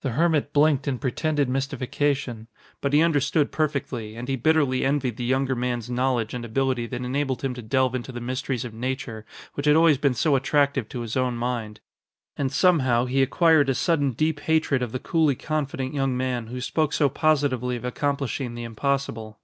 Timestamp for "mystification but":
1.50-2.94